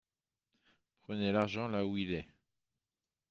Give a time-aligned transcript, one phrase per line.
[1.03, 2.25] Prenez l’argent là où il est